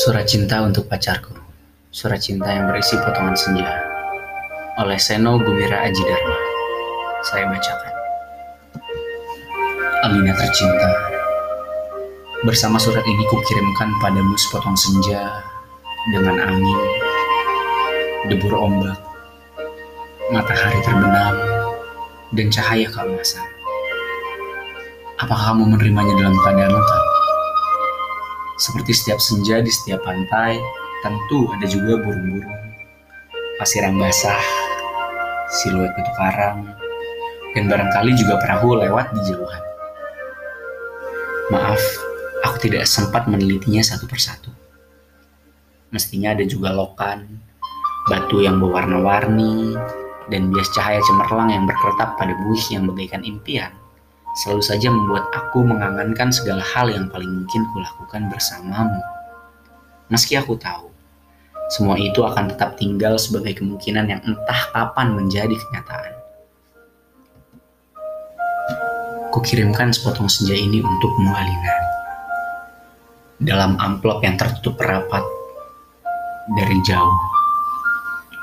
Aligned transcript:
Surat 0.00 0.24
Cinta 0.24 0.64
untuk 0.64 0.88
Pacarku. 0.88 1.36
Surat 1.92 2.24
cinta 2.24 2.48
yang 2.48 2.72
berisi 2.72 2.96
potongan 2.96 3.36
senja. 3.36 3.68
Oleh 4.80 4.96
Seno 4.96 5.36
Gumira 5.36 5.84
Aji 5.84 6.00
Dharma. 6.00 6.38
Saya 7.28 7.44
bacakan. 7.52 7.94
Alina 10.08 10.32
tercinta. 10.32 10.88
Bersama 12.48 12.80
surat 12.80 13.04
ini 13.04 13.28
kukirimkan 13.28 13.92
padamu 14.00 14.32
sepotong 14.40 14.72
senja 14.72 15.44
Dengan 16.08 16.48
angin 16.48 16.80
Debur 18.32 18.56
ombak 18.56 18.96
Matahari 20.32 20.80
terbenam 20.80 21.36
Dan 22.32 22.48
cahaya 22.48 22.88
keemasan. 22.88 23.44
Apakah 25.20 25.52
kamu 25.52 25.76
menerimanya 25.76 26.16
dalam 26.16 26.36
keadaan 26.40 26.72
lengkap? 26.72 27.09
Seperti 28.60 28.92
setiap 28.92 29.16
senja 29.16 29.64
di 29.64 29.72
setiap 29.72 30.04
pantai, 30.04 30.60
tentu 31.00 31.48
ada 31.48 31.64
juga 31.64 31.96
burung-burung, 31.96 32.60
pasir 33.56 33.80
yang 33.80 33.96
basah, 33.96 34.36
siluet 35.48 35.88
batu 35.96 36.12
karang, 36.20 36.68
dan 37.56 37.72
barangkali 37.72 38.12
juga 38.20 38.36
perahu 38.36 38.76
lewat 38.84 39.16
di 39.16 39.32
jauhan. 39.32 39.64
Maaf, 41.48 41.80
aku 42.44 42.68
tidak 42.68 42.84
sempat 42.84 43.24
menelitinya 43.32 43.80
satu 43.80 44.04
persatu. 44.04 44.52
Mestinya 45.88 46.36
ada 46.36 46.44
juga 46.44 46.68
lokan, 46.76 47.40
batu 48.12 48.44
yang 48.44 48.60
berwarna-warni, 48.60 49.72
dan 50.28 50.52
bias 50.52 50.68
cahaya 50.76 51.00
cemerlang 51.08 51.48
yang 51.48 51.64
berkeretap 51.64 52.20
pada 52.20 52.36
buih 52.44 52.64
yang 52.68 52.84
bagaikan 52.84 53.24
impian 53.24 53.72
selalu 54.34 54.62
saja 54.62 54.88
membuat 54.90 55.26
aku 55.34 55.66
mengangankan 55.66 56.30
segala 56.30 56.62
hal 56.62 56.86
yang 56.86 57.10
paling 57.10 57.26
mungkin 57.26 57.66
kulakukan 57.74 58.30
bersamamu. 58.30 59.02
Meski 60.10 60.38
aku 60.38 60.54
tahu, 60.54 60.90
semua 61.74 61.98
itu 61.98 62.22
akan 62.22 62.50
tetap 62.50 62.78
tinggal 62.78 63.18
sebagai 63.18 63.58
kemungkinan 63.58 64.06
yang 64.06 64.22
entah 64.22 64.62
kapan 64.74 65.14
menjadi 65.14 65.54
kenyataan. 65.54 66.12
Kukirimkan 69.30 69.94
sepotong 69.94 70.26
senja 70.26 70.58
ini 70.58 70.82
untukmu, 70.82 71.30
Alina. 71.30 71.74
Dalam 73.38 73.78
amplop 73.78 74.26
yang 74.26 74.34
tertutup 74.34 74.74
rapat 74.82 75.22
dari 76.58 76.76
jauh. 76.82 77.18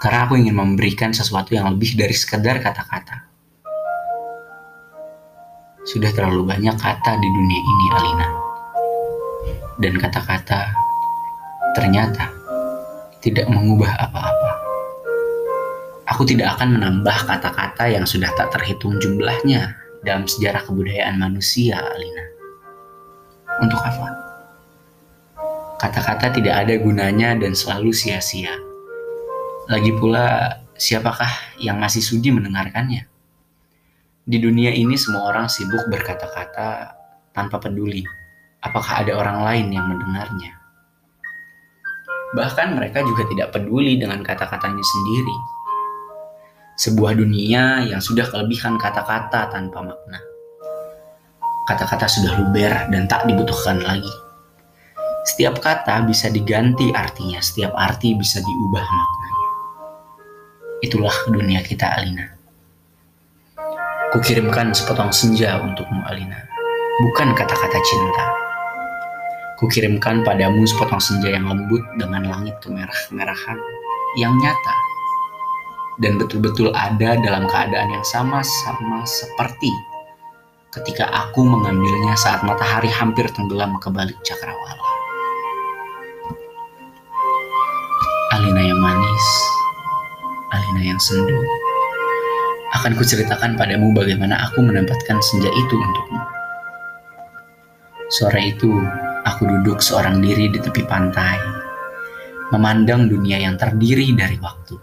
Karena 0.00 0.24
aku 0.24 0.40
ingin 0.40 0.56
memberikan 0.56 1.12
sesuatu 1.12 1.52
yang 1.52 1.68
lebih 1.76 1.92
dari 2.00 2.16
sekedar 2.16 2.56
kata-kata 2.64 3.19
sudah 5.88 6.12
terlalu 6.12 6.44
banyak 6.44 6.76
kata 6.76 7.12
di 7.16 7.28
dunia 7.28 7.60
ini, 7.60 7.86
Alina. 7.96 8.28
Dan 9.80 9.94
kata-kata 9.96 10.60
ternyata 11.72 12.28
tidak 13.24 13.48
mengubah 13.48 13.88
apa-apa. 13.96 14.50
Aku 16.10 16.26
tidak 16.26 16.58
akan 16.58 16.76
menambah 16.76 17.18
kata-kata 17.24 17.86
yang 17.86 18.04
sudah 18.04 18.28
tak 18.34 18.50
terhitung 18.52 18.98
jumlahnya 18.98 19.72
dalam 20.02 20.26
sejarah 20.26 20.66
kebudayaan 20.66 21.16
manusia, 21.16 21.80
Alina. 21.80 22.24
Untuk 23.60 23.80
apa? 23.80 24.08
Kata-kata 25.80 26.36
tidak 26.36 26.66
ada 26.66 26.74
gunanya 26.76 27.36
dan 27.40 27.56
selalu 27.56 27.94
sia-sia. 27.96 28.52
Lagi 29.70 29.96
pula, 29.96 30.60
siapakah 30.76 31.30
yang 31.56 31.80
masih 31.80 32.04
sudi 32.04 32.28
mendengarkannya? 32.34 33.06
Di 34.30 34.38
dunia 34.38 34.70
ini 34.70 34.94
semua 34.94 35.26
orang 35.26 35.50
sibuk 35.50 35.90
berkata-kata 35.90 36.94
tanpa 37.34 37.58
peduli 37.58 38.06
apakah 38.62 39.02
ada 39.02 39.18
orang 39.18 39.42
lain 39.42 39.66
yang 39.74 39.90
mendengarnya. 39.90 40.54
Bahkan 42.38 42.78
mereka 42.78 43.02
juga 43.02 43.26
tidak 43.26 43.50
peduli 43.50 43.98
dengan 43.98 44.22
kata-katanya 44.22 44.84
sendiri. 44.86 45.36
Sebuah 46.78 47.18
dunia 47.18 47.90
yang 47.90 47.98
sudah 47.98 48.30
kelebihan 48.30 48.78
kata-kata 48.78 49.50
tanpa 49.50 49.82
makna. 49.82 50.22
Kata-kata 51.66 52.06
sudah 52.06 52.38
luber 52.38 52.86
dan 52.94 53.10
tak 53.10 53.26
dibutuhkan 53.26 53.82
lagi. 53.82 54.14
Setiap 55.26 55.58
kata 55.58 56.06
bisa 56.06 56.30
diganti 56.30 56.94
artinya, 56.94 57.42
setiap 57.42 57.74
arti 57.74 58.14
bisa 58.14 58.38
diubah 58.38 58.86
maknanya. 58.86 59.48
Itulah 60.86 61.16
dunia 61.34 61.66
kita, 61.66 61.98
Alina. 61.98 62.39
Kukirimkan 64.10 64.74
sepotong 64.74 65.14
senja 65.14 65.62
untukmu, 65.62 66.02
Alina. 66.10 66.42
Bukan 66.98 67.30
kata-kata 67.30 67.78
cinta. 67.78 68.26
Kukirimkan 69.54 70.26
padamu 70.26 70.66
sepotong 70.66 70.98
senja 70.98 71.30
yang 71.30 71.46
lembut 71.46 71.78
dengan 71.94 72.26
langit 72.26 72.58
kemerah-merahan 72.58 73.54
yang 74.18 74.34
nyata 74.34 74.74
dan 76.02 76.18
betul-betul 76.18 76.74
ada 76.74 77.22
dalam 77.22 77.46
keadaan 77.46 77.94
yang 77.94 78.02
sama-sama 78.02 79.06
seperti 79.06 79.70
ketika 80.74 81.06
aku 81.06 81.46
mengambilnya 81.46 82.18
saat 82.18 82.42
matahari 82.42 82.90
hampir 82.90 83.30
tenggelam 83.30 83.78
ke 83.78 83.94
balik 83.94 84.18
cakrawala. 84.26 84.90
Alina 88.34 88.74
yang 88.74 88.80
manis, 88.82 89.26
Alina 90.50 90.82
yang 90.82 90.98
sendu 90.98 91.69
akan 92.80 92.96
kuceritakan 92.96 93.60
padamu 93.60 93.92
bagaimana 93.92 94.40
aku 94.48 94.64
mendapatkan 94.64 95.20
senja 95.20 95.52
itu 95.52 95.74
untukmu. 95.76 96.16
Sore 98.08 98.56
itu, 98.56 98.72
aku 99.28 99.44
duduk 99.44 99.84
seorang 99.84 100.24
diri 100.24 100.48
di 100.48 100.56
tepi 100.56 100.88
pantai, 100.88 101.36
memandang 102.48 103.04
dunia 103.04 103.36
yang 103.36 103.60
terdiri 103.60 104.16
dari 104.16 104.40
waktu, 104.40 104.80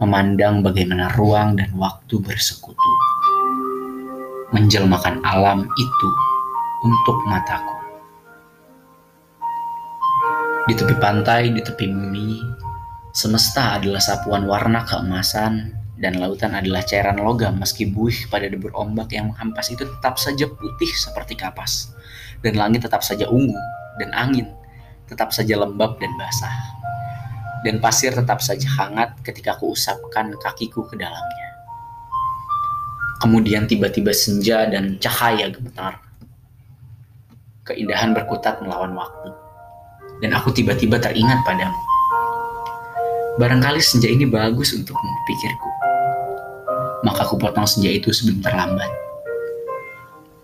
memandang 0.00 0.64
bagaimana 0.64 1.12
ruang 1.20 1.60
dan 1.60 1.68
waktu 1.76 2.16
bersekutu, 2.24 2.92
menjelmakan 4.56 5.20
alam 5.20 5.68
itu 5.68 6.08
untuk 6.80 7.20
mataku. 7.28 7.76
Di 10.64 10.72
tepi 10.80 10.96
pantai, 10.96 11.52
di 11.52 11.60
tepi 11.60 11.92
bumi, 11.92 12.40
semesta 13.12 13.76
adalah 13.76 14.00
sapuan 14.00 14.48
warna 14.48 14.80
keemasan 14.88 15.79
dan 16.00 16.16
lautan 16.16 16.56
adalah 16.56 16.80
cairan 16.80 17.20
logam 17.20 17.60
meski 17.60 17.84
buih 17.84 18.24
pada 18.32 18.48
debur 18.48 18.72
ombak 18.72 19.12
yang 19.12 19.28
menghampas 19.28 19.68
itu 19.68 19.84
tetap 19.84 20.16
saja 20.16 20.48
putih 20.48 20.88
seperti 20.96 21.36
kapas. 21.36 21.92
Dan 22.40 22.56
langit 22.56 22.88
tetap 22.88 23.04
saja 23.04 23.28
ungu 23.28 23.60
dan 24.00 24.16
angin 24.16 24.48
tetap 25.04 25.28
saja 25.28 25.60
lembab 25.60 26.00
dan 26.00 26.08
basah. 26.16 26.56
Dan 27.60 27.84
pasir 27.84 28.16
tetap 28.16 28.40
saja 28.40 28.64
hangat 28.80 29.20
ketika 29.20 29.52
aku 29.60 29.76
usapkan 29.76 30.32
kakiku 30.40 30.88
ke 30.88 30.96
dalamnya. 30.96 31.48
Kemudian 33.20 33.68
tiba-tiba 33.68 34.16
senja 34.16 34.64
dan 34.64 34.96
cahaya 34.96 35.52
gemetar. 35.52 36.00
Keindahan 37.68 38.16
berkutat 38.16 38.64
melawan 38.64 38.96
waktu. 38.96 39.36
Dan 40.24 40.32
aku 40.32 40.48
tiba-tiba 40.56 40.96
teringat 40.96 41.44
padamu. 41.44 41.76
Barangkali 43.36 43.84
senja 43.84 44.08
ini 44.08 44.24
bagus 44.24 44.72
untukmu, 44.72 45.12
pikirku 45.28 45.69
maka 47.00 47.24
kupotong 47.24 47.64
senja 47.64 47.88
itu 47.88 48.12
sebelum 48.12 48.44
terlambat. 48.44 48.90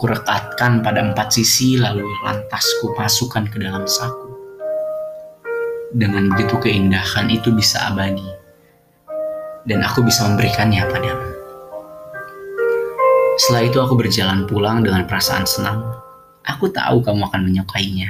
Kurekatkan 0.00 0.80
pada 0.80 1.04
empat 1.04 1.28
sisi 1.28 1.76
lalu 1.76 2.08
lantas 2.24 2.64
kupasukkan 2.80 3.52
ke 3.52 3.60
dalam 3.60 3.84
saku. 3.84 4.32
Dengan 5.92 6.32
begitu 6.32 6.56
keindahan 6.56 7.28
itu 7.28 7.52
bisa 7.52 7.92
abadi. 7.92 8.24
Dan 9.68 9.84
aku 9.84 10.00
bisa 10.00 10.24
memberikannya 10.24 10.88
padamu. 10.88 11.28
Setelah 13.36 13.62
itu 13.68 13.78
aku 13.80 13.94
berjalan 13.96 14.48
pulang 14.48 14.80
dengan 14.80 15.04
perasaan 15.04 15.44
senang. 15.44 15.84
Aku 16.48 16.72
tahu 16.72 17.04
kamu 17.04 17.28
akan 17.28 17.52
menyukainya. 17.52 18.08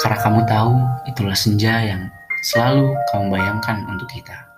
Karena 0.00 0.18
kamu 0.18 0.40
tahu 0.48 0.72
itulah 1.06 1.36
senja 1.36 1.78
yang 1.84 2.08
selalu 2.42 2.96
kamu 3.12 3.24
bayangkan 3.38 3.76
untuk 3.92 4.08
kita. 4.10 4.51